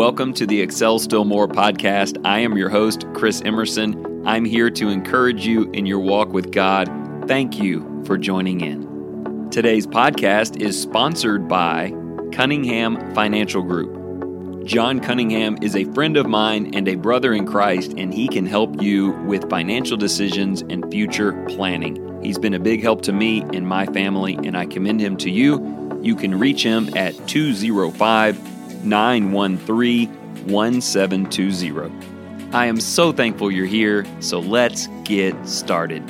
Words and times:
Welcome 0.00 0.32
to 0.32 0.46
the 0.46 0.62
Excel 0.62 0.98
Still 0.98 1.26
More 1.26 1.46
podcast. 1.46 2.18
I 2.24 2.38
am 2.38 2.56
your 2.56 2.70
host, 2.70 3.04
Chris 3.12 3.42
Emerson. 3.44 4.26
I'm 4.26 4.46
here 4.46 4.70
to 4.70 4.88
encourage 4.88 5.44
you 5.44 5.70
in 5.72 5.84
your 5.84 5.98
walk 5.98 6.30
with 6.30 6.52
God. 6.52 6.88
Thank 7.28 7.58
you 7.58 8.02
for 8.06 8.16
joining 8.16 8.62
in. 8.62 9.50
Today's 9.50 9.86
podcast 9.86 10.58
is 10.58 10.80
sponsored 10.80 11.46
by 11.46 11.92
Cunningham 12.32 13.14
Financial 13.14 13.62
Group. 13.62 14.64
John 14.64 15.00
Cunningham 15.00 15.58
is 15.60 15.76
a 15.76 15.84
friend 15.92 16.16
of 16.16 16.26
mine 16.26 16.74
and 16.74 16.88
a 16.88 16.94
brother 16.94 17.34
in 17.34 17.46
Christ, 17.46 17.92
and 17.98 18.14
he 18.14 18.26
can 18.26 18.46
help 18.46 18.80
you 18.80 19.10
with 19.26 19.50
financial 19.50 19.98
decisions 19.98 20.62
and 20.62 20.90
future 20.90 21.44
planning. 21.44 22.22
He's 22.22 22.38
been 22.38 22.54
a 22.54 22.58
big 22.58 22.82
help 22.82 23.02
to 23.02 23.12
me 23.12 23.42
and 23.52 23.68
my 23.68 23.84
family, 23.84 24.38
and 24.44 24.56
I 24.56 24.64
commend 24.64 25.02
him 25.02 25.18
to 25.18 25.30
you. 25.30 26.00
You 26.00 26.16
can 26.16 26.38
reach 26.38 26.62
him 26.62 26.88
at 26.96 27.28
205 27.28 28.59
913 28.84 30.08
1720. 30.46 32.06
I 32.52 32.66
am 32.66 32.80
so 32.80 33.12
thankful 33.12 33.50
you're 33.50 33.66
here, 33.66 34.04
so 34.20 34.40
let's 34.40 34.88
get 35.04 35.34
started. 35.46 36.02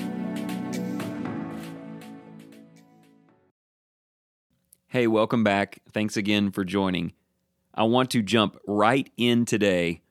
Hey, 4.87 5.06
welcome 5.06 5.45
back. 5.45 5.80
Thanks 5.93 6.16
again 6.16 6.51
for 6.51 6.65
joining. 6.65 7.12
I 7.74 7.84
want 7.84 8.10
to 8.10 8.23
jump 8.23 8.59
right 8.66 9.10
in 9.16 9.45
today 9.45 10.02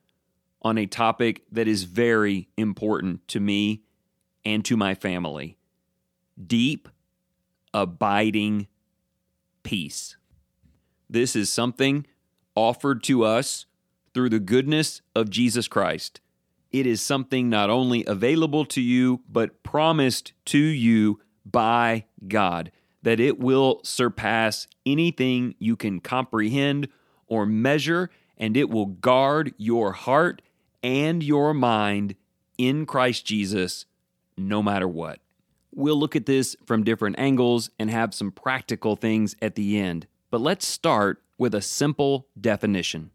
on 0.62 0.78
a 0.78 0.86
topic 0.86 1.42
that 1.52 1.68
is 1.68 1.84
very 1.84 2.48
important 2.56 3.26
to 3.28 3.40
me 3.40 3.82
and 4.44 4.64
to 4.64 4.76
my 4.76 4.94
family 4.94 5.58
deep, 6.46 6.88
abiding 7.74 8.68
peace. 9.62 10.16
This 11.08 11.36
is 11.36 11.50
something 11.50 12.06
offered 12.60 13.02
to 13.04 13.24
us 13.24 13.64
through 14.12 14.28
the 14.28 14.38
goodness 14.38 15.00
of 15.16 15.30
Jesus 15.30 15.66
Christ. 15.66 16.20
It 16.70 16.86
is 16.86 17.00
something 17.00 17.48
not 17.48 17.70
only 17.70 18.04
available 18.04 18.66
to 18.66 18.82
you, 18.82 19.22
but 19.28 19.62
promised 19.62 20.34
to 20.46 20.58
you 20.58 21.20
by 21.44 22.04
God, 22.28 22.70
that 23.02 23.18
it 23.18 23.40
will 23.40 23.80
surpass 23.82 24.68
anything 24.84 25.54
you 25.58 25.74
can 25.74 26.00
comprehend 26.00 26.88
or 27.26 27.46
measure, 27.46 28.10
and 28.36 28.56
it 28.56 28.68
will 28.68 28.86
guard 28.86 29.54
your 29.56 29.92
heart 29.92 30.42
and 30.82 31.22
your 31.22 31.54
mind 31.54 32.14
in 32.58 32.84
Christ 32.84 33.24
Jesus 33.24 33.86
no 34.36 34.62
matter 34.62 34.86
what. 34.86 35.20
We'll 35.74 35.98
look 35.98 36.14
at 36.14 36.26
this 36.26 36.56
from 36.66 36.84
different 36.84 37.18
angles 37.18 37.70
and 37.78 37.90
have 37.90 38.12
some 38.12 38.32
practical 38.32 38.96
things 38.96 39.34
at 39.40 39.54
the 39.54 39.78
end, 39.78 40.06
but 40.30 40.40
let's 40.40 40.66
start 40.66 41.22
with 41.38 41.54
a 41.54 41.60
simple 41.60 42.28
definition. 42.40 43.10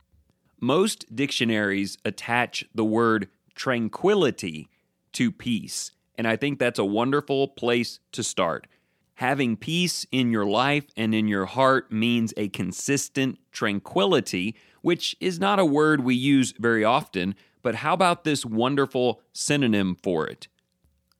Most 0.59 1.15
dictionaries 1.15 1.97
attach 2.03 2.65
the 2.73 2.85
word 2.85 3.29
tranquility 3.55 4.69
to 5.13 5.31
peace, 5.31 5.91
and 6.17 6.27
I 6.27 6.35
think 6.35 6.59
that's 6.59 6.79
a 6.79 6.85
wonderful 6.85 7.47
place 7.47 7.99
to 8.11 8.23
start. 8.23 8.67
Having 9.15 9.57
peace 9.57 10.05
in 10.11 10.31
your 10.31 10.45
life 10.45 10.85
and 10.97 11.15
in 11.15 11.27
your 11.27 11.45
heart 11.45 11.89
means 11.91 12.33
a 12.35 12.49
consistent 12.49 13.39
tranquility, 13.51 14.55
which 14.81 15.15
is 15.21 15.39
not 15.39 15.57
a 15.57 15.65
word 15.65 16.01
we 16.01 16.15
use 16.15 16.53
very 16.59 16.83
often, 16.83 17.35
but 17.61 17.75
how 17.75 17.93
about 17.93 18.25
this 18.25 18.45
wonderful 18.45 19.21
synonym 19.31 19.95
for 20.03 20.27
it? 20.27 20.49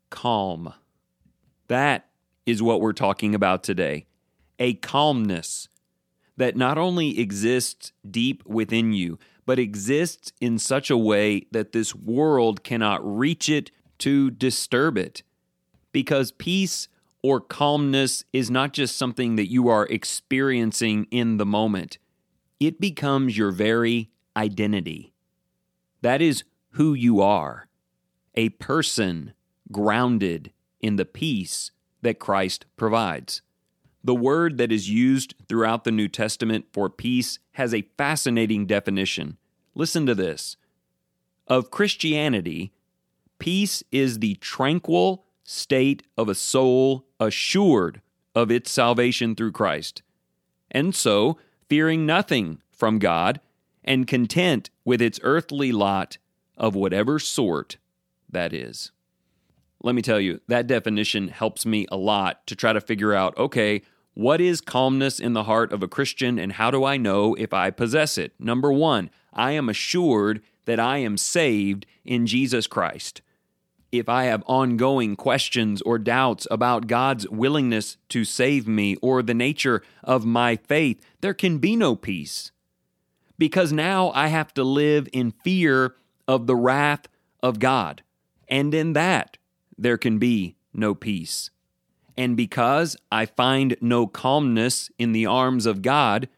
Calm. 0.10 0.74
That 1.68 2.10
is 2.46 2.62
what 2.62 2.82
we're 2.82 2.94
talking 2.94 3.34
about 3.34 3.64
today. 3.64 4.08
A 4.60 4.74
calmness 4.76 5.70
that 6.38 6.56
not 6.56 6.78
only 6.78 7.20
exists 7.20 7.92
deep 8.10 8.46
within 8.46 8.94
you, 8.94 9.18
but 9.46 9.60
exists 9.60 10.34
in 10.42 10.58
such 10.58 10.90
a 10.90 10.98
way 10.98 11.46
that 11.52 11.72
this 11.72 11.94
world 11.94 12.64
cannot 12.64 13.00
reach 13.04 13.48
it 13.50 13.72
to 14.00 14.32
disturb 14.32 14.98
it. 14.98 15.24
Because 15.92 16.32
peace 16.32 16.88
or 17.22 17.40
calmness 17.40 18.24
is 18.34 18.52
not 18.52 18.74
just 18.74 18.98
something 18.98 19.36
that 19.36 19.50
you 19.50 19.68
are 19.70 19.88
experiencing 19.88 21.08
in 21.12 21.38
the 21.38 21.46
moment, 21.46 21.98
it 22.60 22.80
becomes 22.80 23.38
your 23.38 23.52
very 23.52 24.10
identity. 24.36 25.14
That 26.02 26.22
is 26.22 26.44
who 26.72 26.94
you 26.94 27.22
are 27.22 27.68
a 28.36 28.50
person 28.50 29.34
grounded 29.72 30.52
in 30.82 30.98
the 30.98 31.06
peace 31.06 31.72
that 32.02 32.20
Christ 32.20 32.66
provides. 32.76 33.42
The 34.06 34.14
word 34.14 34.60
that 34.60 34.72
is 34.72 34.88
used 34.88 35.34
throughout 35.50 35.84
the 35.84 35.92
New 35.92 36.08
Testament 36.08 36.66
for 36.72 36.92
peace 36.92 37.40
has 37.54 37.74
a 37.74 37.90
fascinating 37.98 38.68
definition. 38.68 39.38
Listen 39.74 40.06
to 40.06 40.14
this. 40.14 40.58
Of 41.48 41.72
Christianity, 41.72 42.72
peace 43.40 43.82
is 43.92 44.20
the 44.20 44.36
tranquil 44.36 45.26
state 45.44 46.04
of 46.20 46.30
a 46.30 46.36
soul 46.36 47.08
assured 47.20 48.02
of 48.36 48.52
its 48.52 48.70
salvation 48.70 49.34
through 49.34 49.54
Christ, 49.54 50.04
and 50.70 50.94
so 50.94 51.40
fearing 51.68 52.06
nothing 52.06 52.62
from 52.72 53.00
God 53.00 53.42
and 53.84 54.06
content 54.06 54.70
with 54.84 55.02
its 55.02 55.20
earthly 55.24 55.72
lot 55.72 56.20
of 56.56 56.76
whatever 56.76 57.18
sort 57.18 57.78
that 58.30 58.54
is. 58.54 58.92
Let 59.82 59.96
me 59.96 60.04
tell 60.04 60.20
you, 60.20 60.42
that 60.48 60.68
definition 60.68 61.30
helps 61.30 61.66
me 61.66 61.88
a 61.92 61.98
lot 61.98 62.46
to 62.46 62.56
try 62.56 62.72
to 62.72 62.82
figure 62.82 63.16
out 63.16 63.36
okay, 63.40 63.82
what 64.16 64.42
is 64.42 64.60
calmness 64.60 65.20
in 65.20 65.34
the 65.34 65.44
heart 65.44 65.72
of 65.72 65.84
a 65.84 65.88
Christian 65.88 66.40
and 66.40 66.54
how 66.54 66.72
do 66.72 66.84
I 66.84 66.98
know 66.98 67.36
if 67.36 67.54
I 67.54 67.70
possess 67.70 68.18
it? 68.18 68.34
Number 68.40 68.74
one, 68.74 69.10
I 69.32 69.52
am 69.52 69.70
assured 69.70 70.42
that 70.66 70.80
I 70.80 70.98
am 70.98 71.18
saved 71.18 71.86
in 72.04 72.26
Jesus 72.26 72.66
Christ 72.66 73.22
if 73.98 74.10
I 74.10 74.26
have 74.26 74.44
ongoing 74.48 75.16
questions 75.16 75.82
or 75.82 75.98
doubts 75.98 76.48
about 76.52 76.88
God's 76.88 77.28
willingness 77.30 77.98
to 78.10 78.24
save 78.24 78.68
me 78.68 78.96
or 78.98 79.22
the 79.22 79.34
nature 79.34 79.84
of 80.04 80.26
my 80.26 80.56
faith, 80.56 81.02
there 81.22 81.34
can 81.34 81.58
be 81.58 81.76
no 81.76 81.96
peace. 81.96 82.52
Because 83.38 83.74
now 83.74 84.12
I 84.12 84.28
have 84.28 84.54
to 84.56 84.64
live 84.64 85.10
in 85.12 85.32
fear 85.44 85.96
of 86.28 86.48
the 86.48 86.56
wrath 86.56 87.08
of 87.44 87.60
God. 87.60 88.02
And 88.48 88.74
in 88.74 88.94
that, 88.94 89.38
there 89.78 89.98
can 89.98 90.20
be 90.20 90.56
no 90.74 90.96
peace. 90.96 91.50
And 92.18 92.38
because 92.38 92.96
I 93.12 93.26
find 93.26 93.76
no 93.82 94.08
calmness 94.08 94.90
in 94.98 95.12
the 95.12 95.26
arms 95.26 95.66
of 95.66 95.82
God, 95.82 96.30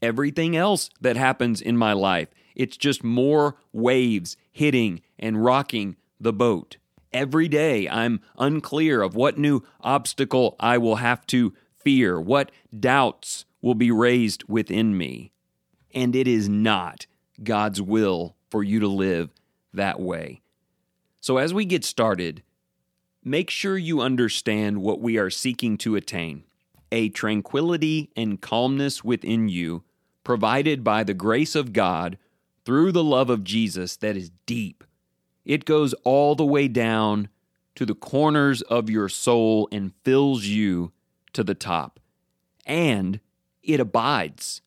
everything 0.00 0.56
else 0.56 0.90
that 1.00 1.16
happens 1.16 1.60
in 1.60 1.76
my 1.76 1.92
life, 1.92 2.28
it's 2.54 2.76
just 2.76 3.02
more 3.02 3.56
waves 3.72 4.36
hitting 4.52 5.00
and 5.18 5.44
rocking 5.44 5.96
the 6.20 6.32
boat. 6.32 6.76
Every 7.12 7.48
day, 7.48 7.88
I'm 7.88 8.20
unclear 8.38 9.02
of 9.02 9.14
what 9.14 9.38
new 9.38 9.62
obstacle 9.80 10.56
I 10.58 10.78
will 10.78 10.96
have 10.96 11.26
to 11.28 11.52
fear, 11.76 12.20
what 12.20 12.50
doubts 12.78 13.44
will 13.60 13.74
be 13.74 13.90
raised 13.90 14.44
within 14.48 14.96
me. 14.96 15.32
And 15.94 16.16
it 16.16 16.26
is 16.26 16.48
not 16.48 17.06
God's 17.42 17.80
will 17.80 18.36
for 18.50 18.62
you 18.62 18.80
to 18.80 18.88
live 18.88 19.30
that 19.72 20.00
way. 20.00 20.42
So, 21.20 21.38
as 21.38 21.54
we 21.54 21.64
get 21.64 21.84
started, 21.84 22.42
make 23.24 23.50
sure 23.50 23.76
you 23.78 24.00
understand 24.00 24.82
what 24.82 25.00
we 25.00 25.18
are 25.18 25.30
seeking 25.30 25.76
to 25.78 25.96
attain 25.96 26.44
a 26.92 27.08
tranquility 27.08 28.10
and 28.14 28.40
calmness 28.40 29.02
within 29.02 29.48
you, 29.48 29.82
provided 30.22 30.84
by 30.84 31.02
the 31.02 31.14
grace 31.14 31.56
of 31.56 31.72
God 31.72 32.16
through 32.64 32.92
the 32.92 33.02
love 33.02 33.30
of 33.30 33.42
Jesus 33.42 33.96
that 33.96 34.16
is 34.16 34.30
deep 34.46 34.84
it 35.44 35.64
goes 35.64 35.92
all 36.04 36.34
the 36.34 36.44
way 36.44 36.68
down 36.68 37.28
to 37.74 37.84
the 37.84 37.94
corners 37.94 38.62
of 38.62 38.88
your 38.88 39.08
soul 39.08 39.68
and 39.70 39.92
fills 40.04 40.44
you 40.44 40.92
to 41.32 41.44
the 41.44 41.54
top. 41.54 42.00
And 42.64 43.20
it 43.62 43.80
abides. 43.80 44.62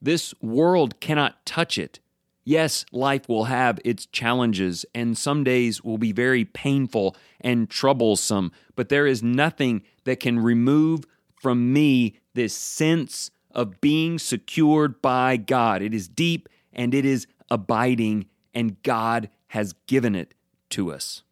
This 0.00 0.34
world 0.40 1.00
cannot 1.00 1.44
touch 1.44 1.78
it. 1.78 2.00
Yes, 2.48 2.86
life 2.92 3.28
will 3.28 3.44
have 3.44 3.78
its 3.84 4.06
challenges, 4.06 4.86
and 4.94 5.18
some 5.18 5.44
days 5.44 5.84
will 5.84 5.98
be 5.98 6.12
very 6.12 6.46
painful 6.46 7.14
and 7.42 7.68
troublesome, 7.68 8.52
but 8.74 8.88
there 8.88 9.06
is 9.06 9.22
nothing 9.22 9.82
that 10.04 10.18
can 10.18 10.38
remove 10.38 11.04
from 11.34 11.74
me 11.74 12.16
this 12.32 12.54
sense 12.54 13.30
of 13.50 13.82
being 13.82 14.18
secured 14.18 15.02
by 15.02 15.36
God. 15.36 15.82
It 15.82 15.92
is 15.92 16.08
deep 16.08 16.48
and 16.72 16.94
it 16.94 17.04
is 17.04 17.26
abiding, 17.50 18.24
and 18.54 18.82
God 18.82 19.28
has 19.48 19.74
given 19.86 20.14
it 20.14 20.32
to 20.70 20.90
us. 20.90 21.24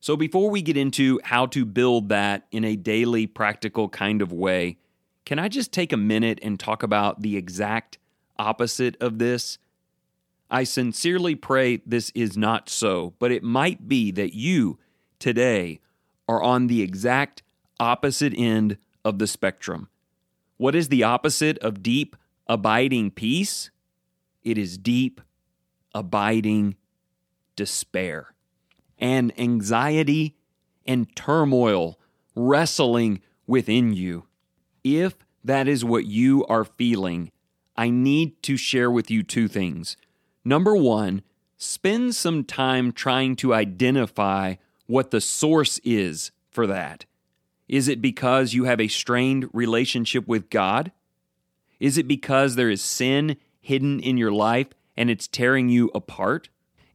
So, 0.00 0.18
before 0.18 0.50
we 0.50 0.60
get 0.60 0.76
into 0.76 1.18
how 1.24 1.46
to 1.46 1.64
build 1.64 2.10
that 2.10 2.46
in 2.52 2.62
a 2.62 2.76
daily, 2.76 3.26
practical 3.26 3.88
kind 3.88 4.20
of 4.20 4.34
way, 4.34 4.76
can 5.24 5.38
I 5.38 5.48
just 5.48 5.72
take 5.72 5.94
a 5.94 5.96
minute 5.96 6.40
and 6.42 6.60
talk 6.60 6.82
about 6.82 7.22
the 7.22 7.38
exact 7.38 7.96
opposite 8.38 9.00
of 9.00 9.18
this? 9.18 9.56
I 10.52 10.64
sincerely 10.64 11.34
pray 11.34 11.78
this 11.86 12.12
is 12.14 12.36
not 12.36 12.68
so, 12.68 13.14
but 13.18 13.32
it 13.32 13.42
might 13.42 13.88
be 13.88 14.10
that 14.10 14.34
you 14.34 14.78
today 15.18 15.80
are 16.28 16.42
on 16.42 16.66
the 16.66 16.82
exact 16.82 17.42
opposite 17.80 18.34
end 18.36 18.76
of 19.02 19.18
the 19.18 19.26
spectrum. 19.26 19.88
What 20.58 20.74
is 20.74 20.90
the 20.90 21.04
opposite 21.04 21.56
of 21.60 21.82
deep, 21.82 22.16
abiding 22.46 23.12
peace? 23.12 23.70
It 24.42 24.58
is 24.58 24.76
deep 24.76 25.22
abiding 25.94 26.76
despair 27.56 28.34
and 28.98 29.32
anxiety 29.40 30.36
and 30.86 31.14
turmoil 31.16 31.98
wrestling 32.34 33.22
within 33.46 33.94
you. 33.94 34.26
If 34.84 35.14
that 35.42 35.66
is 35.66 35.82
what 35.82 36.04
you 36.04 36.44
are 36.46 36.64
feeling, 36.64 37.32
I 37.74 37.88
need 37.88 38.42
to 38.42 38.58
share 38.58 38.90
with 38.90 39.10
you 39.10 39.22
two 39.22 39.48
things. 39.48 39.96
Number 40.44 40.76
one, 40.76 41.22
spend 41.56 42.14
some 42.14 42.44
time 42.44 42.92
trying 42.92 43.36
to 43.36 43.54
identify 43.54 44.56
what 44.86 45.10
the 45.10 45.20
source 45.20 45.78
is 45.84 46.32
for 46.50 46.66
that. 46.66 47.04
Is 47.68 47.88
it 47.88 48.02
because 48.02 48.52
you 48.52 48.64
have 48.64 48.80
a 48.80 48.88
strained 48.88 49.48
relationship 49.52 50.26
with 50.26 50.50
God? 50.50 50.92
Is 51.80 51.96
it 51.96 52.06
because 52.06 52.56
there 52.56 52.70
is 52.70 52.82
sin 52.82 53.36
hidden 53.60 54.00
in 54.00 54.16
your 54.16 54.32
life 54.32 54.68
and 54.96 55.08
it's 55.08 55.28
tearing 55.28 55.68
you 55.68 55.90
apart? 55.94 56.48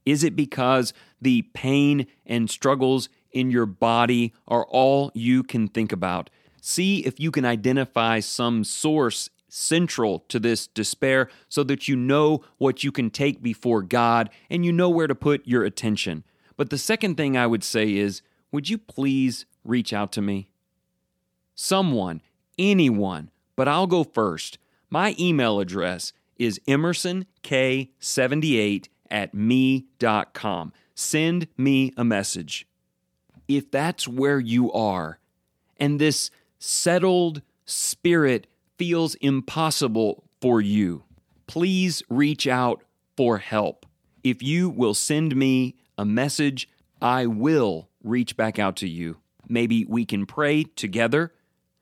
Is 0.05 0.23
it 0.23 0.35
because 0.35 0.93
the 1.21 1.41
pain 1.53 2.07
and 2.25 2.49
struggles 2.49 3.09
in 3.31 3.51
your 3.51 3.65
body 3.65 4.33
are 4.47 4.65
all 4.65 5.11
you 5.13 5.43
can 5.43 5.67
think 5.67 5.91
about? 5.91 6.29
See 6.61 7.05
if 7.05 7.19
you 7.19 7.31
can 7.31 7.45
identify 7.45 8.19
some 8.19 8.63
source 8.63 9.29
central 9.49 10.19
to 10.27 10.39
this 10.39 10.67
despair 10.67 11.29
so 11.47 11.63
that 11.63 11.87
you 11.87 11.95
know 11.95 12.43
what 12.57 12.83
you 12.83 12.91
can 12.91 13.09
take 13.09 13.41
before 13.41 13.81
God 13.81 14.29
and 14.49 14.65
you 14.65 14.71
know 14.71 14.89
where 14.89 15.07
to 15.07 15.15
put 15.15 15.47
your 15.47 15.63
attention. 15.63 16.23
But 16.57 16.69
the 16.69 16.77
second 16.77 17.15
thing 17.15 17.37
I 17.37 17.47
would 17.47 17.63
say 17.63 17.95
is 17.95 18.21
would 18.51 18.69
you 18.69 18.77
please 18.77 19.45
reach 19.63 19.93
out 19.93 20.11
to 20.13 20.21
me? 20.21 20.47
Someone, 21.55 22.21
anyone, 22.57 23.29
but 23.55 23.67
I'll 23.67 23.87
go 23.87 24.03
first. 24.03 24.57
My 24.89 25.15
email 25.19 25.59
address 25.59 26.13
is 26.37 26.61
emersonk78 26.67 28.87
at 29.09 29.33
me.com. 29.33 30.73
Send 30.95 31.47
me 31.57 31.93
a 31.97 32.03
message. 32.03 32.67
If 33.47 33.71
that's 33.71 34.07
where 34.07 34.39
you 34.39 34.71
are, 34.71 35.17
and 35.77 35.99
this 35.99 36.29
settled 36.59 37.41
spirit 37.65 38.45
feels 38.77 39.15
impossible 39.15 40.23
for 40.41 40.61
you, 40.61 41.03
please 41.47 42.03
reach 42.09 42.47
out 42.47 42.83
for 43.15 43.37
help. 43.37 43.85
If 44.23 44.43
you 44.43 44.69
will 44.69 44.93
send 44.93 45.35
me 45.35 45.75
a 45.97 46.05
message, 46.05 46.69
I 47.01 47.25
will 47.25 47.89
reach 48.03 48.37
back 48.37 48.59
out 48.59 48.75
to 48.77 48.87
you. 48.87 49.17
Maybe 49.47 49.85
we 49.85 50.05
can 50.05 50.25
pray 50.25 50.63
together. 50.63 51.33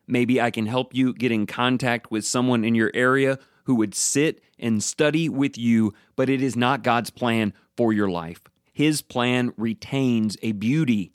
Maybe 0.07 0.39
I 0.39 0.51
can 0.51 0.67
help 0.67 0.93
you 0.93 1.13
get 1.13 1.31
in 1.31 1.47
contact 1.47 2.11
with 2.11 2.25
someone 2.25 2.63
in 2.63 2.75
your 2.75 2.91
area 2.93 3.39
who 3.63 3.75
would 3.75 3.95
sit 3.95 4.41
and 4.59 4.83
study 4.83 5.27
with 5.27 5.57
you, 5.57 5.93
but 6.15 6.29
it 6.29 6.41
is 6.41 6.55
not 6.55 6.83
God's 6.83 7.09
plan 7.09 7.53
for 7.75 7.91
your 7.91 8.09
life. 8.09 8.41
His 8.71 9.01
plan 9.01 9.53
retains 9.57 10.37
a 10.41 10.51
beauty, 10.51 11.11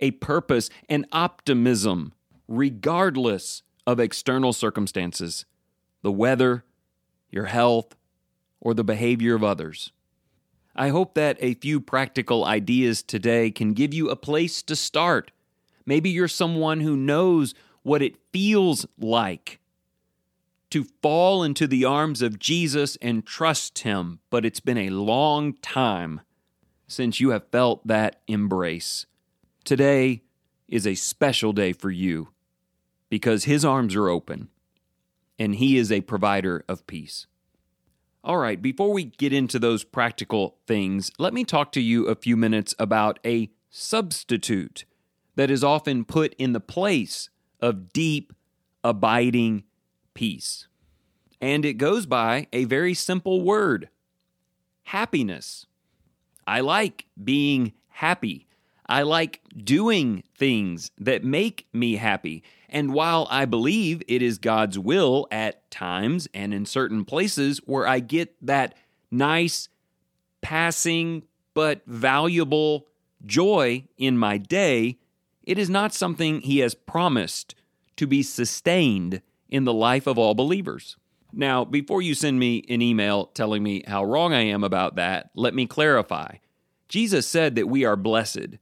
a 0.00 0.12
purpose, 0.12 0.70
an 0.88 1.06
optimism, 1.12 2.14
regardless 2.48 3.62
of 3.86 4.00
external 4.00 4.52
circumstances, 4.52 5.44
the 6.02 6.12
weather, 6.12 6.64
your 7.30 7.46
health, 7.46 7.96
or 8.60 8.74
the 8.74 8.84
behavior 8.84 9.34
of 9.34 9.44
others. 9.44 9.92
I 10.76 10.88
hope 10.88 11.14
that 11.14 11.36
a 11.40 11.54
few 11.54 11.80
practical 11.80 12.44
ideas 12.44 13.02
today 13.02 13.50
can 13.50 13.74
give 13.74 13.94
you 13.94 14.10
a 14.10 14.16
place 14.16 14.62
to 14.62 14.74
start. 14.74 15.30
Maybe 15.86 16.10
you're 16.10 16.28
someone 16.28 16.80
who 16.80 16.96
knows 16.96 17.54
what 17.82 18.02
it 18.02 18.16
feels 18.32 18.86
like 18.98 19.60
to 20.70 20.84
fall 21.02 21.44
into 21.44 21.68
the 21.68 21.84
arms 21.84 22.22
of 22.22 22.40
Jesus 22.40 22.96
and 23.00 23.24
trust 23.24 23.80
Him, 23.80 24.18
but 24.30 24.44
it's 24.44 24.58
been 24.58 24.78
a 24.78 24.90
long 24.90 25.52
time 25.54 26.22
since 26.88 27.20
you 27.20 27.30
have 27.30 27.46
felt 27.52 27.86
that 27.86 28.22
embrace. 28.26 29.06
Today 29.64 30.22
is 30.66 30.86
a 30.86 30.96
special 30.96 31.52
day 31.52 31.72
for 31.72 31.90
you 31.90 32.33
because 33.14 33.44
His 33.44 33.64
arms 33.64 33.94
are 33.94 34.08
open 34.08 34.48
and 35.38 35.54
He 35.54 35.78
is 35.78 35.92
a 35.92 36.00
provider 36.00 36.64
of 36.68 36.84
peace. 36.88 37.28
All 38.24 38.38
right, 38.38 38.60
before 38.60 38.92
we 38.92 39.04
get 39.04 39.32
into 39.32 39.60
those 39.60 39.84
practical 39.84 40.56
things, 40.66 41.12
let 41.16 41.32
me 41.32 41.44
talk 41.44 41.70
to 41.70 41.80
you 41.80 42.08
a 42.08 42.16
few 42.16 42.36
minutes 42.36 42.74
about 42.76 43.20
a 43.24 43.50
substitute 43.70 44.84
that 45.36 45.48
is 45.48 45.62
often 45.62 46.04
put 46.04 46.34
in 46.38 46.54
the 46.54 46.58
place 46.58 47.30
of 47.60 47.92
deep, 47.92 48.32
abiding 48.82 49.62
peace. 50.14 50.66
And 51.40 51.64
it 51.64 51.74
goes 51.74 52.06
by 52.06 52.48
a 52.52 52.64
very 52.64 52.94
simple 52.94 53.42
word 53.42 53.90
happiness. 54.86 55.66
I 56.48 56.62
like 56.62 57.06
being 57.22 57.74
happy. 57.90 58.48
I 58.86 59.02
like 59.02 59.40
doing 59.56 60.24
things 60.36 60.90
that 60.98 61.24
make 61.24 61.66
me 61.72 61.96
happy. 61.96 62.42
And 62.68 62.92
while 62.92 63.26
I 63.30 63.44
believe 63.44 64.02
it 64.08 64.20
is 64.20 64.38
God's 64.38 64.78
will 64.78 65.26
at 65.30 65.70
times 65.70 66.28
and 66.34 66.52
in 66.52 66.66
certain 66.66 67.04
places 67.04 67.60
where 67.64 67.86
I 67.86 68.00
get 68.00 68.34
that 68.46 68.74
nice, 69.10 69.68
passing, 70.42 71.22
but 71.54 71.82
valuable 71.86 72.88
joy 73.24 73.84
in 73.96 74.18
my 74.18 74.38
day, 74.38 74.98
it 75.42 75.58
is 75.58 75.70
not 75.70 75.94
something 75.94 76.40
He 76.40 76.58
has 76.58 76.74
promised 76.74 77.54
to 77.96 78.06
be 78.06 78.22
sustained 78.22 79.22
in 79.48 79.64
the 79.64 79.72
life 79.72 80.06
of 80.06 80.18
all 80.18 80.34
believers. 80.34 80.96
Now, 81.32 81.64
before 81.64 82.02
you 82.02 82.14
send 82.14 82.38
me 82.38 82.64
an 82.68 82.82
email 82.82 83.26
telling 83.26 83.62
me 83.62 83.82
how 83.86 84.04
wrong 84.04 84.32
I 84.32 84.42
am 84.42 84.62
about 84.62 84.96
that, 84.96 85.30
let 85.34 85.54
me 85.54 85.66
clarify. 85.66 86.36
Jesus 86.88 87.26
said 87.26 87.54
that 87.56 87.68
we 87.68 87.84
are 87.84 87.96
blessed. 87.96 88.58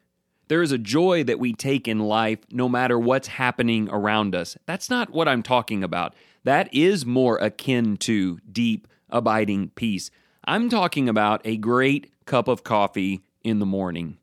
There 0.53 0.61
is 0.61 0.71
a 0.71 0.77
joy 0.77 1.25
that 1.25 1.39
we 1.39 1.55
take 1.55 1.89
in 1.89 1.99
life 1.99 2.41
no 2.51 2.69
matter 2.69 2.99
what's 2.99 3.27
happening 3.27 3.89
around 3.91 4.35
us. 4.35 4.55
That's 4.67 4.91
not 4.91 5.09
what 5.09 5.27
I'm 5.27 5.43
talking 5.43 5.83
about. 5.83 6.15
That 6.45 6.69
is 6.75 7.07
more 7.07 7.39
akin 7.39 7.97
to 8.01 8.39
deep, 8.41 8.87
abiding 9.09 9.71
peace. 9.71 10.11
I'm 10.45 10.69
talking 10.69 11.09
about 11.09 11.41
a 11.47 11.57
great 11.57 12.13
cup 12.27 12.49
of 12.49 12.65
coffee 12.65 13.23
in 13.43 13.61
the 13.61 13.65
morning. 13.65 14.19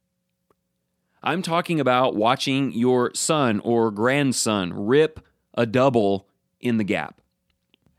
I'm 1.23 1.41
talking 1.41 1.79
about 1.79 2.15
watching 2.15 2.73
your 2.73 3.11
son 3.15 3.59
or 3.61 3.89
grandson 3.89 4.71
rip 4.85 5.25
a 5.55 5.65
double 5.65 6.27
in 6.61 6.77
the 6.77 6.83
gap. 6.83 7.21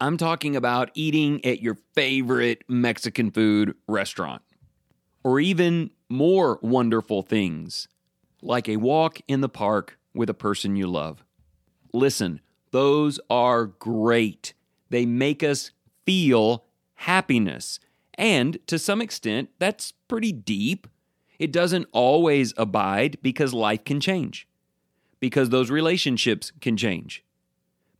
I'm 0.00 0.16
talking 0.16 0.54
about 0.54 0.92
eating 0.94 1.44
at 1.44 1.62
your 1.62 1.78
favorite 1.96 2.62
Mexican 2.68 3.32
food 3.32 3.74
restaurant, 3.88 4.42
or 5.24 5.40
even 5.40 5.90
more 6.08 6.60
wonderful 6.62 7.22
things 7.22 7.88
like 8.42 8.68
a 8.68 8.76
walk 8.76 9.20
in 9.28 9.40
the 9.40 9.48
park 9.48 9.98
with 10.14 10.30
a 10.30 10.34
person 10.34 10.76
you 10.76 10.86
love. 10.86 11.24
Listen, 11.92 12.40
those 12.70 13.20
are 13.28 13.66
great. 13.66 14.54
They 14.90 15.06
make 15.06 15.42
us 15.42 15.72
feel 16.06 16.64
happiness. 16.94 17.80
And 18.14 18.58
to 18.66 18.78
some 18.78 19.00
extent, 19.00 19.50
that's 19.58 19.92
pretty 20.08 20.32
deep. 20.32 20.86
It 21.38 21.52
doesn't 21.52 21.86
always 21.92 22.52
abide 22.56 23.18
because 23.22 23.54
life 23.54 23.84
can 23.84 24.00
change, 24.00 24.46
because 25.20 25.48
those 25.48 25.70
relationships 25.70 26.52
can 26.60 26.76
change, 26.76 27.24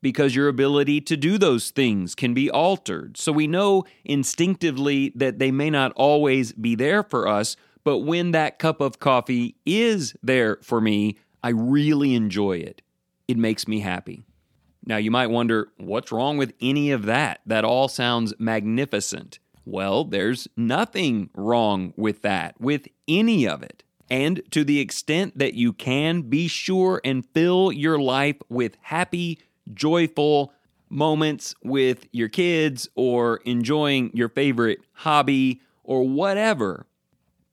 because 0.03 0.35
your 0.35 0.49
ability 0.49 1.01
to 1.03 1.17
do 1.17 1.39
those 1.39 1.71
things 1.71 2.15
can 2.15 2.35
be 2.35 2.51
altered. 2.51 3.17
So 3.17 3.33
we 3.33 3.47
know 3.47 3.85
instinctively 4.05 5.13
that 5.15 5.39
they 5.39 5.51
may 5.51 5.71
not 5.71 5.93
always 5.97 6.53
be 6.53 6.75
there 6.75 7.03
for 7.03 7.27
us, 7.27 7.57
but 7.85 7.99
when 7.99 8.33
that 8.33 8.59
cup 8.59 8.81
of 8.81 8.99
coffee 8.99 9.57
is 9.65 10.15
there 10.23 10.59
for 10.63 10.81
me, 10.81 11.17
I 11.43 11.51
really 11.51 12.15
enjoy 12.15 12.59
it. 12.59 12.83
It 13.29 13.37
makes 13.37 13.67
me 13.67 13.81
happy. 13.81 14.25
Now, 14.85 14.97
you 14.97 15.11
might 15.11 15.29
wonder, 15.29 15.69
what's 15.77 16.11
wrong 16.11 16.37
with 16.39 16.55
any 16.61 16.91
of 16.91 17.05
that? 17.05 17.41
That 17.47 17.65
all 17.65 17.89
sounds 17.89 18.35
magnificent. 18.39 19.39
Well, 19.65 20.05
there's 20.05 20.49
nothing 20.57 21.31
wrong 21.35 21.93
with 21.97 22.23
that, 22.23 22.61
with 22.61 22.89
any 23.07 23.47
of 23.47 23.63
it. 23.63 23.85
And 24.11 24.43
to 24.51 24.65
the 24.65 24.81
extent 24.81 25.39
that 25.39 25.55
you 25.55 25.73
can, 25.73 26.23
be 26.23 26.49
sure 26.49 27.01
and 27.05 27.25
fill 27.25 27.71
your 27.71 27.99
life 27.99 28.37
with 28.49 28.77
happy, 28.81 29.39
joyful 29.73 30.53
moments 30.89 31.55
with 31.63 32.09
your 32.11 32.29
kids 32.29 32.89
or 32.97 33.37
enjoying 33.45 34.11
your 34.13 34.29
favorite 34.29 34.81
hobby 34.93 35.61
or 35.85 36.09
whatever. 36.09 36.87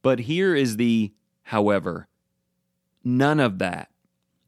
But 0.08 0.20
here 0.20 0.56
is 0.56 0.78
the 0.78 1.12
however. 1.42 2.08
None 3.04 3.42
of 3.42 3.60
that, 3.60 3.92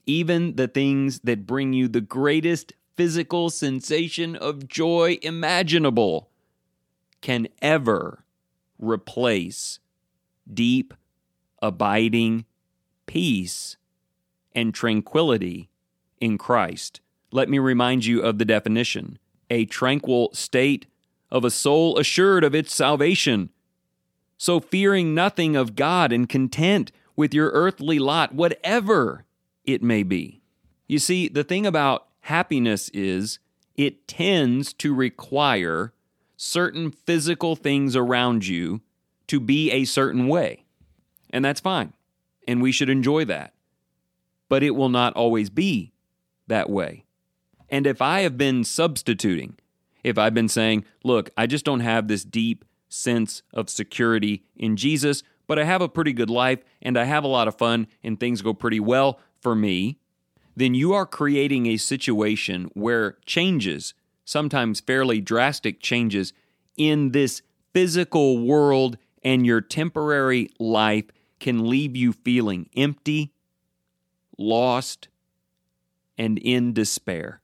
even 0.05 0.55
the 0.55 0.69
things 0.69 1.19
that 1.25 1.45
bring 1.45 1.73
you 1.73 1.89
the 1.89 1.99
greatest 1.99 2.71
physical 2.95 3.49
sensation 3.49 4.37
of 4.37 4.69
joy 4.69 5.19
imaginable, 5.21 6.29
can 7.19 7.49
ever 7.61 8.23
replace 8.77 9.79
deep, 10.49 10.93
abiding 11.61 12.45
peace 13.05 13.75
and 14.55 14.73
tranquility 14.73 15.69
in 16.21 16.37
Christ. 16.37 17.01
Let 17.33 17.49
me 17.49 17.59
remind 17.59 18.05
you 18.05 18.21
of 18.21 18.37
the 18.37 18.45
definition. 18.45 19.19
A 19.49 19.65
tranquil 19.65 20.29
state 20.33 20.85
of 21.29 21.43
a 21.43 21.51
soul 21.51 21.99
assured 21.99 22.45
of 22.45 22.55
its 22.55 22.73
salvation 22.73 23.49
So, 24.41 24.61
fearing 24.61 25.13
nothing 25.13 25.57
of 25.57 25.75
God 25.75 26.13
and 26.13 26.27
content 26.27 26.93
with 27.17 27.33
your 27.33 27.49
earthly 27.49 27.99
lot, 27.99 28.33
whatever 28.33 29.25
it 29.65 29.83
may 29.83 30.01
be. 30.01 30.41
You 30.87 30.97
see, 30.97 31.27
the 31.27 31.43
thing 31.43 31.67
about 31.67 32.07
happiness 32.21 32.87
is 32.93 33.39
it 33.75 34.07
tends 34.07 34.71
to 34.75 34.95
require 34.95 35.91
certain 36.37 36.89
physical 36.89 37.57
things 37.57 37.97
around 37.97 38.47
you 38.47 38.79
to 39.27 39.41
be 39.41 39.71
a 39.71 39.83
certain 39.83 40.29
way. 40.29 40.63
And 41.31 41.43
that's 41.43 41.59
fine. 41.59 41.91
And 42.47 42.61
we 42.61 42.71
should 42.71 42.89
enjoy 42.89 43.25
that. 43.25 43.53
But 44.47 44.63
it 44.63 44.71
will 44.71 44.89
not 44.89 45.13
always 45.17 45.49
be 45.49 45.91
that 46.47 46.69
way. 46.69 47.03
And 47.67 47.85
if 47.85 48.01
I 48.01 48.21
have 48.21 48.37
been 48.37 48.63
substituting, 48.63 49.57
if 50.01 50.17
I've 50.17 50.33
been 50.33 50.47
saying, 50.47 50.85
look, 51.03 51.29
I 51.35 51.45
just 51.45 51.65
don't 51.65 51.81
have 51.81 52.07
this 52.07 52.23
deep 52.23 52.63
sense 52.89 53.43
of 53.53 53.69
security 53.69 54.43
in 54.57 54.75
Jesus, 54.75 55.23
but 55.47 55.57
I 55.57 55.63
have 55.63 55.81
a 55.81 55.89
pretty 55.89 56.13
good 56.13 56.29
life 56.29 56.59
and 56.81 56.97
I 56.97 57.05
have 57.05 57.23
a 57.23 57.27
lot 57.27 57.47
of 57.47 57.57
fun 57.57 57.87
and 58.03 58.19
things 58.19 58.41
go 58.41 58.53
pretty 58.53 58.79
well 58.79 59.19
for 59.41 59.55
me, 59.55 59.97
then 60.55 60.73
you 60.73 60.93
are 60.93 61.05
creating 61.05 61.67
a 61.67 61.77
situation 61.77 62.69
where 62.73 63.17
changes, 63.25 63.93
sometimes 64.25 64.81
fairly 64.81 65.21
drastic 65.21 65.79
changes, 65.79 66.33
in 66.75 67.11
this 67.11 67.41
physical 67.73 68.45
world 68.45 68.97
and 69.23 69.45
your 69.45 69.61
temporary 69.61 70.49
life 70.59 71.05
can 71.39 71.69
leave 71.69 71.95
you 71.95 72.11
feeling 72.11 72.69
empty, 72.75 73.31
lost, 74.37 75.07
and 76.17 76.37
in 76.39 76.73
despair. 76.73 77.38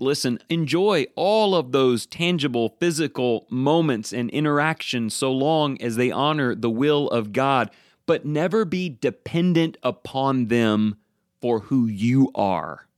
Listen, 0.00 0.38
enjoy 0.48 1.06
all 1.14 1.54
of 1.54 1.72
those 1.72 2.06
tangible 2.06 2.74
physical 2.80 3.46
moments 3.50 4.14
and 4.14 4.30
interactions 4.30 5.12
so 5.12 5.30
long 5.30 5.80
as 5.82 5.96
they 5.96 6.10
honor 6.10 6.54
the 6.54 6.70
will 6.70 7.08
of 7.08 7.34
God, 7.34 7.70
but 8.06 8.24
never 8.24 8.64
be 8.64 8.88
dependent 8.88 9.76
upon 9.82 10.46
them 10.46 10.96
for 11.42 11.60
who 11.60 11.86
you 11.86 12.30
are. 12.34 12.88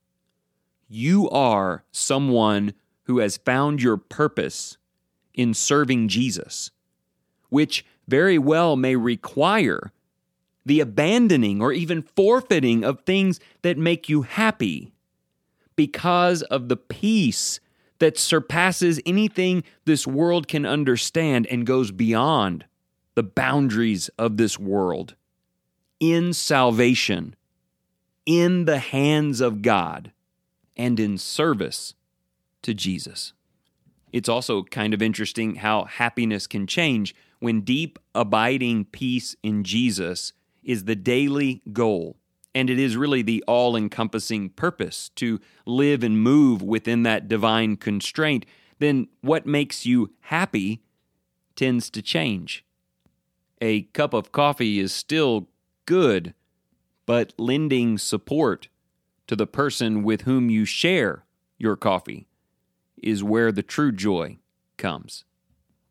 You 0.89 1.29
are 1.31 1.83
someone 1.91 2.73
who 3.05 3.19
has 3.19 3.37
found 3.37 3.83
your 3.83 3.97
purpose 3.97 4.77
in 5.35 5.55
serving 5.55 6.07
Jesus, 6.07 6.71
which 7.49 7.85
very 8.07 8.39
well 8.39 8.77
may 8.77 8.95
require 8.95 9.91
the 10.65 10.79
abandoning 10.79 11.61
or 11.61 11.73
even 11.73 12.03
forfeiting 12.03 12.85
of 12.85 13.01
things 13.01 13.41
that 13.63 13.77
make 13.77 14.09
you 14.09 14.23
happy 14.23 14.92
because 15.83 16.43
of 16.43 16.69
the 16.69 16.77
peace 16.77 17.59
that 17.99 18.17
surpasses 18.17 19.01
anything 19.05 19.65
this 19.85 20.07
world 20.07 20.47
can 20.47 20.65
understand 20.65 21.45
and 21.49 21.67
goes 21.67 21.91
beyond 21.91 22.65
the 23.17 23.23
boundaries 23.25 24.09
of 24.17 24.37
this 24.37 24.57
world. 24.61 25.17
In 25.99 26.33
salvation, 26.35 27.35
in 28.25 28.65
the 28.65 28.79
hands 28.79 29.41
of 29.41 29.61
God, 29.61 30.13
and 30.77 31.01
in 31.01 31.19
service 31.19 31.95
to 32.63 32.75
Jesus. 32.75 33.33
It's 34.13 34.29
also 34.29 34.63
kind 34.63 34.95
of 34.95 35.03
interesting 35.03 35.57
how 35.57 35.87
happiness 35.87 36.47
can 36.47 36.69
change 36.69 37.13
when 37.41 37.63
deep, 37.63 37.99
abiding 38.15 38.85
peace 38.85 39.35
in 39.43 39.65
Jesus 39.65 40.33
is 40.63 40.85
the 40.85 40.95
daily 40.95 41.61
goal 41.73 42.19
and 42.55 42.69
it 42.69 42.79
is 42.79 42.97
really 42.97 43.23
the 43.23 43.43
all 43.47 43.77
encompassing 43.77 44.51
purpose 44.51 45.11
to 45.11 45.41
live 45.67 46.03
and 46.03 46.21
move 46.21 46.63
within 46.63 47.03
that 47.05 47.29
divine 47.29 47.77
constraint, 47.77 48.45
then 48.79 49.09
what 49.21 49.47
makes 49.47 49.87
you 49.87 50.13
happy 50.21 50.83
tends 51.57 51.91
to 51.91 52.03
change. 52.03 52.65
A 53.61 53.83
cup 53.83 54.13
of 54.13 54.33
coffee 54.33 54.81
is 54.81 54.93
still 54.93 55.49
good, 55.87 56.35
but 57.07 57.33
lending 57.39 57.97
support 57.99 58.69
to 59.27 59.37
the 59.37 59.47
person 59.47 60.03
with 60.03 60.23
whom 60.23 60.51
you 60.51 60.65
share 60.65 61.25
your 61.59 61.77
coffee 61.77 62.27
is 63.03 63.23
where 63.23 63.53
the 63.53 63.63
true 63.63 63.93
joy 63.93 64.39
comes. 64.77 65.25